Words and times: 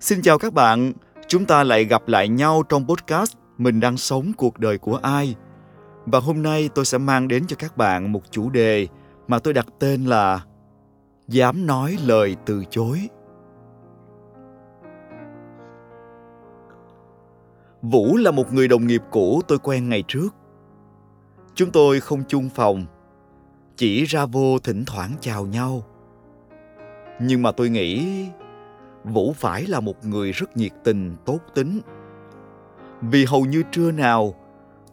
Xin 0.00 0.22
chào 0.22 0.38
các 0.38 0.52
bạn, 0.52 0.92
chúng 1.28 1.44
ta 1.44 1.64
lại 1.64 1.84
gặp 1.84 2.08
lại 2.08 2.28
nhau 2.28 2.62
trong 2.68 2.88
podcast 2.88 3.36
Mình 3.58 3.80
đang 3.80 3.96
sống 3.96 4.32
cuộc 4.36 4.58
đời 4.58 4.78
của 4.78 4.96
ai. 5.02 5.36
Và 6.06 6.18
hôm 6.18 6.42
nay 6.42 6.70
tôi 6.74 6.84
sẽ 6.84 6.98
mang 6.98 7.28
đến 7.28 7.46
cho 7.46 7.56
các 7.58 7.76
bạn 7.76 8.12
một 8.12 8.22
chủ 8.30 8.50
đề 8.50 8.86
mà 9.28 9.38
tôi 9.38 9.54
đặt 9.54 9.66
tên 9.78 10.04
là 10.04 10.44
Dám 11.28 11.66
nói 11.66 11.96
lời 12.06 12.36
từ 12.46 12.64
chối. 12.70 13.08
Vũ 17.82 18.16
là 18.16 18.30
một 18.30 18.52
người 18.52 18.68
đồng 18.68 18.86
nghiệp 18.86 19.02
cũ 19.10 19.40
tôi 19.48 19.58
quen 19.58 19.88
ngày 19.88 20.04
trước. 20.08 20.34
Chúng 21.54 21.70
tôi 21.70 22.00
không 22.00 22.22
chung 22.28 22.48
phòng, 22.54 22.86
chỉ 23.76 24.04
ra 24.04 24.26
vô 24.26 24.58
thỉnh 24.58 24.84
thoảng 24.86 25.10
chào 25.20 25.46
nhau. 25.46 25.82
Nhưng 27.20 27.42
mà 27.42 27.52
tôi 27.52 27.68
nghĩ 27.68 28.06
Vũ 29.04 29.32
phải 29.32 29.66
là 29.66 29.80
một 29.80 30.04
người 30.04 30.32
rất 30.32 30.56
nhiệt 30.56 30.72
tình, 30.84 31.16
tốt 31.24 31.38
tính. 31.54 31.80
Vì 33.00 33.24
hầu 33.24 33.44
như 33.44 33.62
trưa 33.70 33.90
nào, 33.90 34.34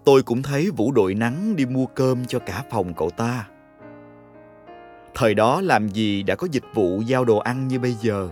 tôi 0.06 0.24
cũng 0.24 0.42
thấy 0.42 0.72
Vũ 0.72 0.92
đội 0.92 1.14
nắng 1.14 1.56
đi 1.56 1.66
mua 1.66 1.86
cơm 1.86 2.26
cho 2.26 2.40
cả 2.40 2.64
phòng 2.72 2.94
cậu 2.94 3.10
ta. 3.10 3.48
Thời 5.14 5.34
đó 5.34 5.62
làm 5.62 5.88
gì 5.88 6.24
đã 6.24 6.36
có 6.36 6.48
dịch 6.52 6.64
vụ 6.74 7.02
giao 7.02 7.26
đồ 7.26 7.38
ăn 7.38 7.68
như 7.68 7.80
bây 7.80 7.94
giờ. 7.94 8.30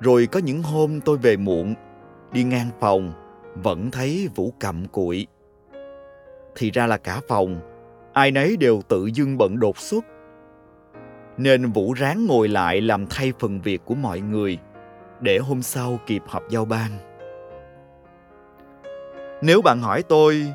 Rồi 0.00 0.26
có 0.26 0.40
những 0.40 0.62
hôm 0.62 1.00
tôi 1.00 1.18
về 1.18 1.36
muộn, 1.36 1.74
đi 2.32 2.44
ngang 2.44 2.70
phòng, 2.80 3.12
vẫn 3.54 3.90
thấy 3.90 4.28
Vũ 4.34 4.54
cầm 4.60 4.86
cụi. 4.88 5.26
Thì 6.56 6.70
ra 6.70 6.86
là 6.86 6.96
cả 6.96 7.20
phòng, 7.28 7.60
ai 8.12 8.30
nấy 8.30 8.56
đều 8.56 8.82
tự 8.88 9.06
dưng 9.06 9.38
bận 9.38 9.60
đột 9.60 9.78
xuất 9.78 10.04
nên 11.36 11.72
Vũ 11.72 11.94
ráng 11.94 12.26
ngồi 12.26 12.48
lại 12.48 12.80
làm 12.80 13.06
thay 13.06 13.32
phần 13.38 13.60
việc 13.60 13.84
của 13.84 13.94
mọi 13.94 14.20
người 14.20 14.58
để 15.20 15.38
hôm 15.38 15.62
sau 15.62 15.98
kịp 16.06 16.22
họp 16.26 16.48
giao 16.48 16.64
ban. 16.64 16.90
Nếu 19.42 19.62
bạn 19.62 19.80
hỏi 19.80 20.02
tôi, 20.02 20.52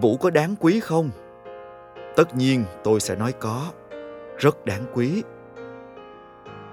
Vũ 0.00 0.16
có 0.16 0.30
đáng 0.30 0.54
quý 0.60 0.80
không? 0.80 1.10
Tất 2.16 2.36
nhiên 2.36 2.64
tôi 2.84 3.00
sẽ 3.00 3.16
nói 3.16 3.32
có, 3.32 3.72
rất 4.38 4.64
đáng 4.64 4.84
quý. 4.94 5.22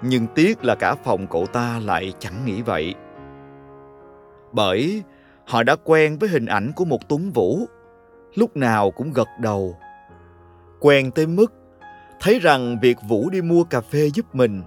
Nhưng 0.02 0.28
tiếc 0.36 0.64
là 0.64 0.75
cả 0.75 0.95
phòng 0.95 1.28
cậu 1.28 1.45
ta 1.45 1.80
lại 1.84 2.14
chẳng 2.19 2.45
nghĩ 2.45 2.62
vậy. 2.62 2.95
Bởi 4.52 5.03
họ 5.45 5.64
đã 5.64 5.75
quen 5.84 6.17
với 6.17 6.30
hình 6.30 6.45
ảnh 6.45 6.72
của 6.75 6.86
một 6.86 7.09
Tuấn 7.09 7.31
Vũ, 7.31 7.59
lúc 8.36 8.58
nào 8.58 8.92
cũng 8.92 9.14
gật 9.14 9.28
đầu. 9.42 9.78
Quen 10.80 11.12
tới 11.12 11.28
mức 11.28 11.53
thấy 12.19 12.39
rằng 12.39 12.80
việc 12.81 12.97
Vũ 13.08 13.30
đi 13.30 13.41
mua 13.41 13.63
cà 13.63 13.81
phê 13.81 14.09
giúp 14.13 14.35
mình, 14.35 14.63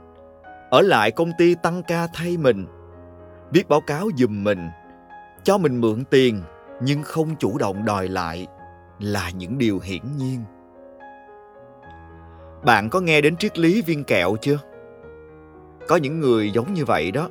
ở 0.70 0.82
lại 0.82 1.10
công 1.10 1.30
ty 1.38 1.54
tăng 1.54 1.82
ca 1.82 2.06
thay 2.14 2.36
mình, 2.36 2.66
viết 3.50 3.68
báo 3.68 3.80
cáo 3.80 4.08
giùm 4.16 4.44
mình, 4.44 4.68
cho 5.42 5.58
mình 5.58 5.80
mượn 5.80 6.04
tiền 6.04 6.42
nhưng 6.82 7.02
không 7.02 7.36
chủ 7.36 7.58
động 7.58 7.84
đòi 7.84 8.08
lại 8.08 8.46
là 8.98 9.30
những 9.30 9.58
điều 9.58 9.78
hiển 9.78 10.02
nhiên. 10.16 10.44
Bạn 12.64 12.90
có 12.90 13.00
nghe 13.00 13.20
đến 13.20 13.36
triết 13.36 13.58
lý 13.58 13.82
viên 13.82 14.04
kẹo 14.04 14.36
chưa? 14.40 14.58
Có 15.88 15.96
những 15.96 16.20
người 16.20 16.50
giống 16.50 16.74
như 16.74 16.84
vậy 16.84 17.10
đó. 17.10 17.28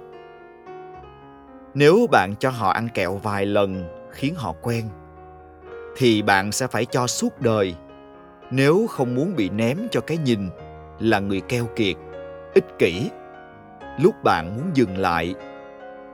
Nếu 1.74 2.08
bạn 2.12 2.34
cho 2.40 2.50
họ 2.50 2.72
ăn 2.72 2.90
kẹo 2.94 3.16
vài 3.16 3.46
lần 3.46 3.84
khiến 4.12 4.36
họ 4.36 4.54
quen 4.62 4.86
thì 5.98 6.22
bạn 6.22 6.52
sẽ 6.52 6.68
phải 6.68 6.86
cho 6.86 7.08
suốt 7.08 7.42
đời 7.42 7.76
nếu 8.52 8.88
không 8.88 9.16
muốn 9.16 9.36
bị 9.36 9.50
ném 9.50 9.78
cho 9.92 10.02
cái 10.02 10.18
nhìn, 10.18 10.50
là 11.00 11.20
người 11.20 11.42
keo 11.42 11.66
kiệt, 11.76 11.96
ích 12.54 12.66
kỷ. 12.80 13.10
Lúc 14.00 14.16
bạn 14.24 14.56
muốn 14.56 14.66
dừng 14.74 14.98
lại, 14.98 15.36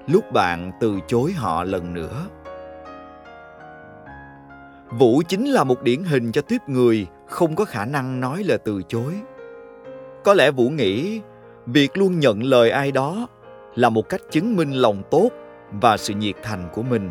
lúc 0.07 0.31
bạn 0.31 0.71
từ 0.79 0.99
chối 1.07 1.31
họ 1.31 1.63
lần 1.63 1.93
nữa. 1.93 2.25
Vũ 4.89 5.21
chính 5.27 5.45
là 5.45 5.63
một 5.63 5.81
điển 5.81 6.03
hình 6.03 6.31
cho 6.31 6.41
tuyếp 6.41 6.69
người 6.69 7.07
không 7.27 7.55
có 7.55 7.65
khả 7.65 7.85
năng 7.85 8.19
nói 8.19 8.43
lời 8.43 8.57
từ 8.57 8.81
chối. 8.87 9.13
Có 10.23 10.33
lẽ 10.33 10.51
vũ 10.51 10.69
nghĩ 10.69 11.21
việc 11.65 11.97
luôn 11.97 12.19
nhận 12.19 12.43
lời 12.43 12.69
ai 12.69 12.91
đó 12.91 13.27
là 13.75 13.89
một 13.89 14.09
cách 14.09 14.21
chứng 14.31 14.55
minh 14.55 14.71
lòng 14.71 15.03
tốt 15.11 15.29
và 15.71 15.97
sự 15.97 16.13
nhiệt 16.13 16.35
thành 16.43 16.69
của 16.73 16.83
mình. 16.83 17.09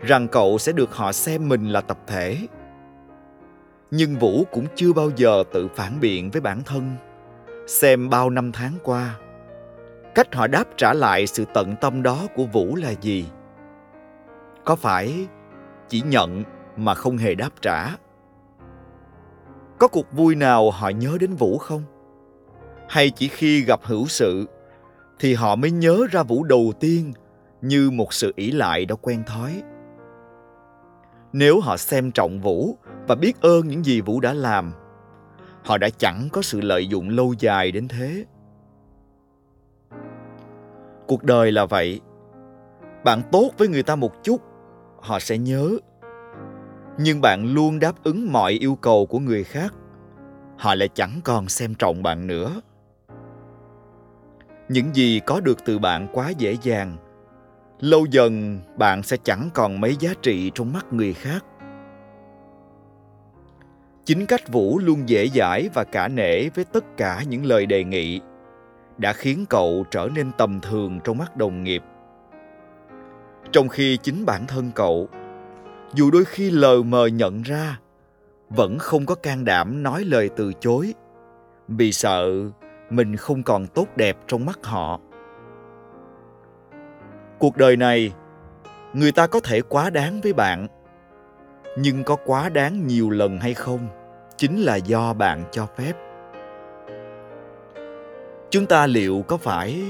Rằng 0.00 0.28
cậu 0.28 0.58
sẽ 0.58 0.72
được 0.72 0.94
họ 0.94 1.12
xem 1.12 1.48
mình 1.48 1.68
là 1.68 1.80
tập 1.80 1.98
thể 2.06 2.38
nhưng 3.96 4.18
vũ 4.18 4.44
cũng 4.52 4.66
chưa 4.74 4.92
bao 4.92 5.10
giờ 5.16 5.44
tự 5.52 5.68
phản 5.68 6.00
biện 6.00 6.30
với 6.30 6.40
bản 6.40 6.62
thân. 6.64 6.96
Xem 7.66 8.10
bao 8.10 8.30
năm 8.30 8.52
tháng 8.52 8.72
qua, 8.82 9.18
cách 10.14 10.34
họ 10.34 10.46
đáp 10.46 10.64
trả 10.76 10.94
lại 10.94 11.26
sự 11.26 11.44
tận 11.54 11.74
tâm 11.80 12.02
đó 12.02 12.26
của 12.34 12.44
vũ 12.44 12.76
là 12.76 12.90
gì? 12.90 13.26
Có 14.64 14.76
phải 14.76 15.26
chỉ 15.88 16.02
nhận 16.06 16.42
mà 16.76 16.94
không 16.94 17.16
hề 17.16 17.34
đáp 17.34 17.50
trả? 17.62 17.90
Có 19.78 19.88
cuộc 19.88 20.12
vui 20.12 20.34
nào 20.34 20.70
họ 20.70 20.88
nhớ 20.88 21.16
đến 21.20 21.34
vũ 21.34 21.58
không? 21.58 21.82
Hay 22.88 23.10
chỉ 23.10 23.28
khi 23.28 23.60
gặp 23.60 23.80
hữu 23.82 24.06
sự 24.06 24.46
thì 25.18 25.34
họ 25.34 25.56
mới 25.56 25.70
nhớ 25.70 26.06
ra 26.10 26.22
vũ 26.22 26.44
đầu 26.44 26.72
tiên 26.80 27.12
như 27.62 27.90
một 27.90 28.12
sự 28.12 28.32
ỷ 28.36 28.50
lại 28.50 28.86
đã 28.86 28.94
quen 28.94 29.22
thói? 29.26 29.62
Nếu 31.32 31.60
họ 31.60 31.76
xem 31.76 32.10
trọng 32.10 32.40
vũ 32.40 32.78
và 33.06 33.14
biết 33.14 33.40
ơn 33.40 33.68
những 33.68 33.84
gì 33.84 34.00
Vũ 34.00 34.20
đã 34.20 34.34
làm. 34.34 34.72
Họ 35.64 35.78
đã 35.78 35.88
chẳng 35.98 36.28
có 36.32 36.42
sự 36.42 36.60
lợi 36.60 36.86
dụng 36.86 37.08
lâu 37.08 37.34
dài 37.38 37.70
đến 37.70 37.88
thế. 37.88 38.24
Cuộc 41.06 41.24
đời 41.24 41.52
là 41.52 41.66
vậy. 41.66 42.00
Bạn 43.04 43.22
tốt 43.32 43.50
với 43.58 43.68
người 43.68 43.82
ta 43.82 43.96
một 43.96 44.22
chút, 44.22 44.40
họ 45.00 45.18
sẽ 45.18 45.38
nhớ. 45.38 45.70
Nhưng 46.98 47.20
bạn 47.20 47.54
luôn 47.54 47.78
đáp 47.78 47.94
ứng 48.04 48.32
mọi 48.32 48.52
yêu 48.52 48.74
cầu 48.74 49.06
của 49.06 49.18
người 49.18 49.44
khác, 49.44 49.74
họ 50.58 50.74
lại 50.74 50.88
chẳng 50.94 51.20
còn 51.24 51.48
xem 51.48 51.74
trọng 51.74 52.02
bạn 52.02 52.26
nữa. 52.26 52.60
Những 54.68 54.94
gì 54.94 55.20
có 55.26 55.40
được 55.40 55.58
từ 55.64 55.78
bạn 55.78 56.08
quá 56.12 56.30
dễ 56.30 56.56
dàng, 56.62 56.96
lâu 57.80 58.06
dần 58.10 58.60
bạn 58.76 59.02
sẽ 59.02 59.16
chẳng 59.24 59.48
còn 59.54 59.80
mấy 59.80 59.96
giá 59.96 60.14
trị 60.22 60.50
trong 60.54 60.72
mắt 60.72 60.92
người 60.92 61.12
khác 61.12 61.44
chính 64.04 64.26
cách 64.26 64.48
vũ 64.48 64.78
luôn 64.78 65.08
dễ 65.08 65.28
dãi 65.28 65.68
và 65.74 65.84
cả 65.84 66.08
nể 66.08 66.48
với 66.48 66.64
tất 66.64 66.84
cả 66.96 67.22
những 67.28 67.44
lời 67.44 67.66
đề 67.66 67.84
nghị, 67.84 68.20
đã 68.98 69.12
khiến 69.12 69.44
cậu 69.50 69.84
trở 69.90 70.08
nên 70.14 70.30
tầm 70.38 70.60
thường 70.60 71.00
trong 71.04 71.18
mắt 71.18 71.36
đồng 71.36 71.62
nghiệp. 71.62 71.82
Trong 73.52 73.68
khi 73.68 73.96
chính 73.96 74.24
bản 74.26 74.46
thân 74.46 74.70
cậu, 74.74 75.08
dù 75.94 76.10
đôi 76.10 76.24
khi 76.24 76.50
lờ 76.50 76.82
mờ 76.82 77.06
nhận 77.06 77.42
ra, 77.42 77.78
vẫn 78.50 78.78
không 78.78 79.06
có 79.06 79.14
can 79.14 79.44
đảm 79.44 79.82
nói 79.82 80.04
lời 80.04 80.30
từ 80.36 80.52
chối, 80.60 80.94
vì 81.68 81.92
sợ 81.92 82.30
mình 82.90 83.16
không 83.16 83.42
còn 83.42 83.66
tốt 83.66 83.88
đẹp 83.96 84.16
trong 84.26 84.46
mắt 84.46 84.58
họ. 84.62 85.00
Cuộc 87.38 87.56
đời 87.56 87.76
này, 87.76 88.12
người 88.92 89.12
ta 89.12 89.26
có 89.26 89.40
thể 89.40 89.60
quá 89.60 89.90
đáng 89.90 90.20
với 90.20 90.32
bạn 90.32 90.66
nhưng 91.76 92.04
có 92.04 92.16
quá 92.16 92.48
đáng 92.48 92.86
nhiều 92.86 93.10
lần 93.10 93.38
hay 93.38 93.54
không 93.54 93.88
chính 94.36 94.62
là 94.62 94.76
do 94.76 95.12
bạn 95.12 95.44
cho 95.50 95.66
phép. 95.66 95.92
Chúng 98.50 98.66
ta 98.66 98.86
liệu 98.86 99.24
có 99.28 99.36
phải 99.36 99.82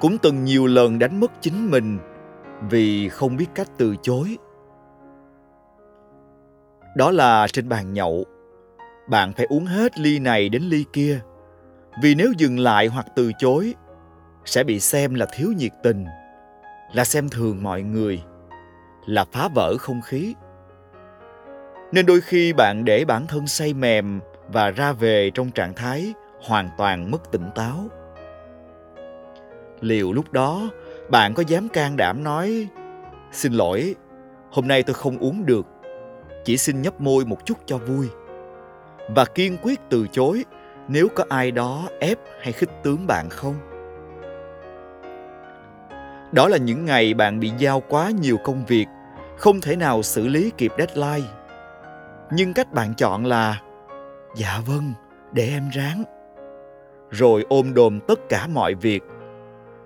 cũng 0.00 0.18
từng 0.18 0.44
nhiều 0.44 0.66
lần 0.66 0.98
đánh 0.98 1.20
mất 1.20 1.32
chính 1.40 1.70
mình 1.70 1.98
vì 2.70 3.08
không 3.08 3.36
biết 3.36 3.46
cách 3.54 3.68
từ 3.76 3.96
chối? 4.02 4.38
Đó 6.96 7.10
là 7.10 7.46
trên 7.52 7.68
bàn 7.68 7.92
nhậu. 7.92 8.24
Bạn 9.08 9.32
phải 9.32 9.46
uống 9.46 9.66
hết 9.66 9.98
ly 9.98 10.18
này 10.18 10.48
đến 10.48 10.62
ly 10.62 10.84
kia, 10.92 11.20
vì 12.02 12.14
nếu 12.14 12.32
dừng 12.38 12.58
lại 12.58 12.86
hoặc 12.86 13.06
từ 13.16 13.32
chối, 13.38 13.74
sẽ 14.44 14.64
bị 14.64 14.80
xem 14.80 15.14
là 15.14 15.26
thiếu 15.32 15.52
nhiệt 15.56 15.72
tình, 15.82 16.04
là 16.92 17.04
xem 17.04 17.28
thường 17.28 17.62
mọi 17.62 17.82
người, 17.82 18.22
là 19.06 19.24
phá 19.32 19.48
vỡ 19.54 19.76
không 19.78 20.00
khí 20.02 20.34
nên 21.92 22.06
đôi 22.06 22.20
khi 22.20 22.52
bạn 22.52 22.84
để 22.84 23.04
bản 23.04 23.26
thân 23.26 23.46
say 23.46 23.74
mềm 23.74 24.20
và 24.48 24.70
ra 24.70 24.92
về 24.92 25.30
trong 25.34 25.50
trạng 25.50 25.74
thái 25.74 26.14
hoàn 26.40 26.68
toàn 26.78 27.10
mất 27.10 27.32
tỉnh 27.32 27.50
táo. 27.54 27.84
Liệu 29.80 30.12
lúc 30.12 30.32
đó, 30.32 30.70
bạn 31.10 31.34
có 31.34 31.42
dám 31.46 31.68
can 31.68 31.96
đảm 31.96 32.24
nói, 32.24 32.66
xin 33.32 33.52
lỗi, 33.52 33.94
hôm 34.50 34.68
nay 34.68 34.82
tôi 34.82 34.94
không 34.94 35.18
uống 35.18 35.46
được, 35.46 35.66
chỉ 36.44 36.56
xin 36.56 36.82
nhấp 36.82 37.00
môi 37.00 37.24
một 37.24 37.46
chút 37.46 37.58
cho 37.66 37.78
vui. 37.78 38.08
Và 39.08 39.24
kiên 39.24 39.56
quyết 39.62 39.80
từ 39.90 40.06
chối 40.12 40.44
nếu 40.88 41.08
có 41.14 41.24
ai 41.28 41.50
đó 41.50 41.88
ép 42.00 42.18
hay 42.40 42.52
khích 42.52 42.70
tướng 42.82 43.06
bạn 43.06 43.28
không? 43.30 43.54
Đó 46.32 46.48
là 46.48 46.56
những 46.56 46.84
ngày 46.84 47.14
bạn 47.14 47.40
bị 47.40 47.50
giao 47.58 47.82
quá 47.88 48.10
nhiều 48.10 48.36
công 48.44 48.64
việc, 48.66 48.86
không 49.36 49.60
thể 49.60 49.76
nào 49.76 50.02
xử 50.02 50.26
lý 50.26 50.50
kịp 50.56 50.72
deadline 50.78 51.37
nhưng 52.30 52.54
cách 52.54 52.72
bạn 52.72 52.94
chọn 52.94 53.26
là 53.26 53.60
dạ 54.34 54.60
vâng 54.66 54.92
để 55.32 55.48
em 55.48 55.68
ráng. 55.72 56.04
Rồi 57.10 57.44
ôm 57.48 57.74
đồm 57.74 58.00
tất 58.08 58.20
cả 58.28 58.46
mọi 58.46 58.74
việc. 58.74 59.02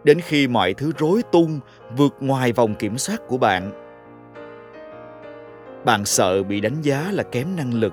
Đến 0.05 0.21
khi 0.21 0.49
mọi 0.49 0.75
thứ 0.75 0.93
rối 0.99 1.23
tung, 1.33 1.61
vượt 1.97 2.17
ngoài 2.21 2.53
vòng 2.53 2.75
kiểm 2.75 2.99
soát 2.99 3.21
của 3.29 3.39
bạn. 3.39 3.73
Bạn 5.85 6.05
sợ 6.05 6.43
bị 6.43 6.61
đánh 6.61 6.83
giá 6.83 7.09
là 7.12 7.23
kém 7.23 7.56
năng 7.56 7.75
lực. 7.75 7.93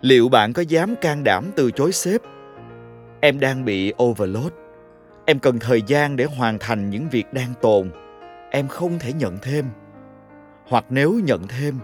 Liệu 0.00 0.28
bạn 0.28 0.52
có 0.52 0.62
dám 0.62 0.94
can 1.00 1.24
đảm 1.24 1.44
từ 1.56 1.70
chối 1.70 1.92
sếp? 1.92 2.20
Em 3.20 3.40
đang 3.40 3.64
bị 3.64 3.92
overload. 4.02 4.52
Em 5.24 5.38
cần 5.38 5.58
thời 5.58 5.82
gian 5.82 6.16
để 6.16 6.24
hoàn 6.24 6.58
thành 6.58 6.90
những 6.90 7.08
việc 7.08 7.32
đang 7.32 7.54
tồn. 7.60 7.90
Em 8.50 8.68
không 8.68 8.98
thể 8.98 9.12
nhận 9.12 9.38
thêm. 9.42 9.64
Hoặc 10.68 10.84
nếu 10.88 11.20
nhận 11.24 11.46
thêm 11.48 11.78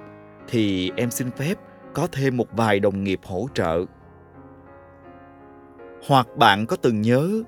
thì 0.48 0.92
em 0.96 1.10
xin 1.10 1.30
phép 1.30 1.54
có 1.94 2.08
thêm 2.12 2.36
một 2.36 2.46
vài 2.52 2.80
đồng 2.80 3.04
nghiệp 3.04 3.20
hỗ 3.24 3.46
trợ. 3.54 3.84
Hoặc 6.08 6.36
bạn 6.36 6.66
có 6.66 6.76
từng 6.76 7.00
nhớ, 7.00 7.42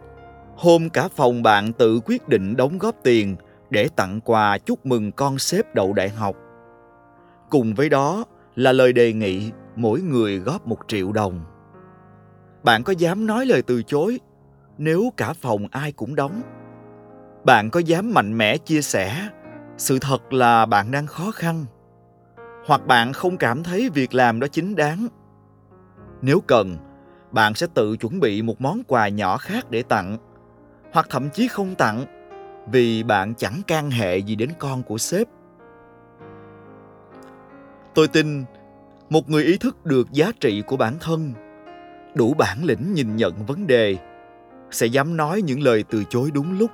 hôm 0.57 0.89
cả 0.91 1.09
phòng 1.09 1.43
bạn 1.43 1.73
tự 1.73 2.01
quyết 2.05 2.29
định 2.29 2.57
đóng 2.57 2.79
góp 2.79 2.95
tiền 3.03 3.37
để 3.71 3.89
tặng 3.97 4.21
quà 4.25 4.59
chúc 4.59 4.87
mừng 4.87 5.13
con 5.13 5.39
sếp 5.39 5.75
đậu 5.75 5.93
đại 5.93 6.09
học. 6.09 6.37
Cùng 7.51 7.75
với 7.75 7.89
đó 7.89 8.25
là 8.55 8.73
lời 8.73 8.93
đề 8.93 9.13
nghị 9.13 9.51
mỗi 9.77 10.01
người 10.01 10.39
góp 10.39 10.67
một 10.67 10.79
triệu 10.89 11.13
đồng. 11.13 11.45
Bạn 12.65 12.83
có 12.83 12.93
dám 12.93 13.27
nói 13.27 13.47
lời 13.47 13.63
từ 13.63 13.83
chối 13.83 14.21
nếu 14.79 15.13
cả 15.17 15.33
phòng 15.33 15.67
ai 15.71 15.93
cũng 15.93 16.15
đóng? 16.15 16.43
Bạn 17.45 17.71
có 17.71 17.81
dám 17.81 18.15
mạnh 18.15 18.39
mẽ 18.39 18.57
chia 18.57 18.83
sẻ, 18.83 19.29
sự 19.77 19.99
thật 19.99 20.33
là 20.33 20.67
bạn 20.67 20.91
đang 20.91 21.07
khó 21.07 21.31
khăn 21.31 21.65
hoặc 22.67 22.87
bạn 22.87 23.13
không 23.13 23.37
cảm 23.37 23.63
thấy 23.63 23.91
việc 23.95 24.15
làm 24.15 24.41
đó 24.41 24.47
chính 24.47 24.77
đáng. 24.77 25.09
Nếu 26.23 26.41
cần, 26.47 26.77
bạn 27.31 27.55
sẽ 27.55 27.67
tự 27.75 27.97
chuẩn 27.97 28.21
bị 28.21 28.43
một 28.43 28.61
món 28.61 28.83
quà 28.87 29.09
nhỏ 29.09 29.37
khác 29.37 29.71
để 29.71 29.83
tặng, 29.83 30.19
hoặc 30.93 31.07
thậm 31.11 31.31
chí 31.31 31.49
không 31.49 31.75
tặng, 31.75 32.05
vì 32.73 33.03
bạn 33.03 33.35
chẳng 33.35 33.63
can 33.67 33.91
hệ 33.91 34.19
gì 34.19 34.37
đến 34.37 34.51
con 34.59 34.83
của 34.83 34.99
sếp. 34.99 35.27
Tôi 37.95 38.09
tin 38.09 38.45
một 39.11 39.31
người 39.31 39.45
ý 39.45 39.59
thức 39.59 39.87
được 39.87 40.13
giá 40.13 40.33
trị 40.41 40.63
của 40.67 40.77
bản 40.77 40.95
thân, 41.01 41.33
đủ 42.15 42.35
bản 42.35 42.65
lĩnh 42.65 42.95
nhìn 42.95 43.17
nhận 43.17 43.47
vấn 43.47 43.67
đề, 43.67 43.97
sẽ 44.71 44.87
dám 44.87 45.17
nói 45.17 45.43
những 45.43 45.61
lời 45.61 45.85
từ 45.91 46.05
chối 46.05 46.31
đúng 46.35 46.59
lúc. 46.59 46.71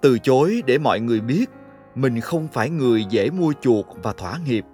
Từ 0.00 0.18
chối 0.18 0.62
để 0.66 0.78
mọi 0.78 1.00
người 1.00 1.20
biết 1.20 1.50
mình 1.94 2.20
không 2.20 2.48
phải 2.52 2.70
người 2.70 3.04
dễ 3.04 3.30
mua 3.30 3.52
chuộc 3.60 3.86
và 4.02 4.12
thỏa 4.12 4.38
hiệp. 4.44 4.64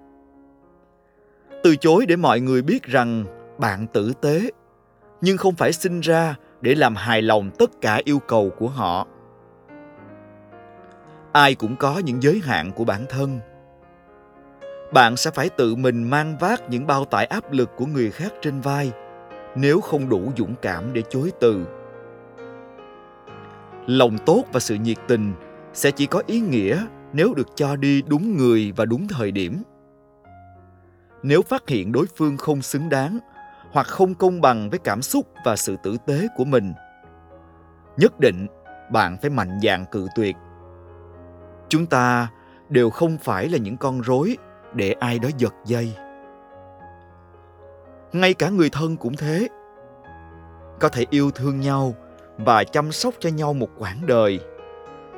Từ 1.62 1.76
chối 1.76 2.06
để 2.06 2.16
mọi 2.16 2.40
người 2.40 2.62
biết 2.62 2.82
rằng 2.82 3.24
bạn 3.58 3.86
tử 3.86 4.12
tế, 4.20 4.50
nhưng 5.20 5.36
không 5.36 5.54
phải 5.54 5.72
sinh 5.72 6.00
ra 6.00 6.36
để 6.60 6.74
làm 6.74 6.94
hài 6.94 7.22
lòng 7.22 7.50
tất 7.58 7.70
cả 7.80 8.00
yêu 8.04 8.18
cầu 8.18 8.50
của 8.58 8.68
họ. 8.68 9.06
Ai 11.32 11.54
cũng 11.54 11.76
có 11.76 11.98
những 11.98 12.22
giới 12.22 12.40
hạn 12.44 12.72
của 12.72 12.84
bản 12.84 13.04
thân. 13.08 13.40
Bạn 14.92 15.16
sẽ 15.16 15.30
phải 15.30 15.48
tự 15.48 15.74
mình 15.74 16.10
mang 16.10 16.36
vác 16.40 16.70
những 16.70 16.86
bao 16.86 17.04
tải 17.04 17.26
áp 17.26 17.52
lực 17.52 17.70
của 17.76 17.86
người 17.86 18.10
khác 18.10 18.32
trên 18.42 18.60
vai, 18.60 18.92
nếu 19.54 19.80
không 19.80 20.08
đủ 20.08 20.32
dũng 20.36 20.54
cảm 20.62 20.92
để 20.92 21.02
chối 21.10 21.32
từ. 21.40 21.66
Lòng 23.86 24.18
tốt 24.26 24.44
và 24.52 24.60
sự 24.60 24.74
nhiệt 24.74 24.98
tình 25.08 25.32
sẽ 25.72 25.90
chỉ 25.90 26.06
có 26.06 26.22
ý 26.26 26.40
nghĩa 26.40 26.86
nếu 27.12 27.34
được 27.34 27.48
cho 27.54 27.76
đi 27.76 28.02
đúng 28.02 28.36
người 28.36 28.72
và 28.76 28.84
đúng 28.84 29.08
thời 29.08 29.32
điểm. 29.32 29.62
Nếu 31.22 31.42
phát 31.42 31.68
hiện 31.68 31.92
đối 31.92 32.06
phương 32.16 32.36
không 32.36 32.62
xứng 32.62 32.88
đáng 32.88 33.18
hoặc 33.72 33.86
không 33.86 34.14
công 34.14 34.40
bằng 34.40 34.70
với 34.70 34.78
cảm 34.78 35.02
xúc 35.02 35.26
và 35.44 35.56
sự 35.56 35.76
tử 35.82 35.96
tế 36.06 36.26
của 36.36 36.44
mình, 36.44 36.72
nhất 37.96 38.20
định 38.20 38.46
bạn 38.92 39.16
phải 39.22 39.30
mạnh 39.30 39.58
dạn 39.62 39.84
cự 39.90 40.06
tuyệt. 40.14 40.36
Chúng 41.68 41.86
ta 41.86 42.28
đều 42.68 42.90
không 42.90 43.18
phải 43.18 43.48
là 43.48 43.58
những 43.58 43.76
con 43.76 44.00
rối 44.00 44.36
để 44.74 44.92
ai 44.92 45.18
đó 45.18 45.28
giật 45.38 45.54
dây. 45.66 45.92
Ngay 48.12 48.34
cả 48.34 48.48
người 48.48 48.70
thân 48.70 48.96
cũng 48.96 49.16
thế. 49.16 49.48
Có 50.80 50.88
thể 50.88 51.06
yêu 51.10 51.30
thương 51.30 51.60
nhau 51.60 51.94
và 52.36 52.64
chăm 52.64 52.92
sóc 52.92 53.14
cho 53.20 53.30
nhau 53.30 53.54
một 53.54 53.68
quãng 53.78 54.06
đời, 54.06 54.40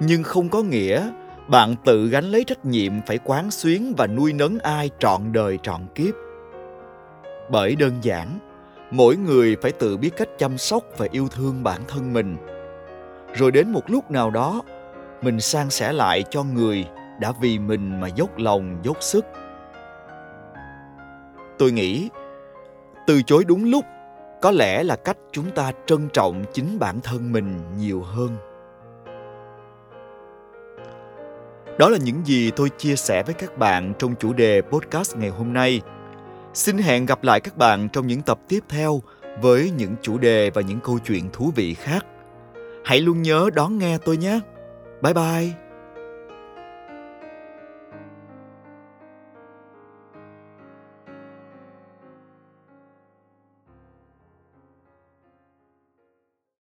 nhưng 0.00 0.22
không 0.22 0.48
có 0.48 0.62
nghĩa 0.62 1.10
bạn 1.50 1.75
tự 1.85 2.08
gánh 2.08 2.25
lấy 2.25 2.44
trách 2.44 2.64
nhiệm 2.64 2.93
phải 3.06 3.19
quán 3.25 3.50
xuyến 3.50 3.94
và 3.97 4.06
nuôi 4.06 4.32
nấng 4.32 4.58
ai 4.58 4.91
trọn 4.99 5.32
đời 5.32 5.58
trọn 5.62 5.81
kiếp. 5.94 6.14
Bởi 7.50 7.76
đơn 7.76 7.93
giản, 8.02 8.38
mỗi 8.91 9.17
người 9.17 9.56
phải 9.62 9.73
tự 9.73 9.97
biết 9.97 10.11
cách 10.17 10.29
chăm 10.38 10.58
sóc 10.58 10.82
và 10.97 11.06
yêu 11.11 11.29
thương 11.29 11.62
bản 11.62 11.81
thân 11.88 12.12
mình. 12.12 12.37
Rồi 13.35 13.50
đến 13.50 13.70
một 13.70 13.91
lúc 13.91 14.11
nào 14.11 14.31
đó, 14.31 14.62
mình 15.23 15.41
san 15.41 15.70
sẻ 15.70 15.93
lại 15.93 16.25
cho 16.31 16.43
người 16.43 16.87
đã 17.20 17.32
vì 17.43 17.58
mình 17.58 18.00
mà 18.00 18.08
dốc 18.08 18.38
lòng, 18.38 18.79
dốc 18.82 18.96
sức. 19.00 19.25
Tôi 21.58 21.73
nghĩ, 21.73 22.08
từ 23.06 23.23
chối 23.23 23.44
đúng 23.44 23.64
lúc 23.64 23.85
có 24.43 24.50
lẽ 24.50 24.82
là 24.82 24.96
cách 24.96 25.17
chúng 25.32 25.50
ta 25.50 25.73
trân 25.87 26.08
trọng 26.12 26.44
chính 26.53 26.79
bản 26.79 27.00
thân 27.00 27.32
mình 27.32 27.61
nhiều 27.79 28.03
hơn. 28.03 28.37
Đó 31.78 31.88
là 31.88 31.99
những 31.99 32.26
gì 32.26 32.50
tôi 32.50 32.69
chia 32.69 32.96
sẻ 32.96 33.22
với 33.22 33.34
các 33.34 33.58
bạn 33.58 33.93
trong 33.99 34.14
chủ 34.14 34.32
đề 34.32 34.62
podcast 34.62 35.17
ngày 35.17 35.31
hôm 35.31 35.52
nay. 35.52 35.81
Xin 36.55 36.78
hẹn 36.78 37.06
gặp 37.06 37.25
lại 37.25 37.40
các 37.40 37.56
bạn 37.56 37.88
trong 37.93 38.06
những 38.06 38.22
tập 38.22 38.38
tiếp 38.49 38.61
theo 38.69 39.02
với 39.40 39.70
những 39.70 39.94
chủ 40.02 40.19
đề 40.19 40.50
và 40.50 40.62
những 40.62 40.81
câu 40.81 40.99
chuyện 40.99 41.31
thú 41.32 41.52
vị 41.55 41.75
khác. 41.75 42.06
Hãy 42.84 43.00
luôn 43.00 43.22
nhớ 43.22 43.50
đón 43.55 43.78
nghe 43.78 43.99
tôi 44.05 44.17
nhé. 44.17 44.40
Bye 45.02 45.14
bye. 45.14 45.69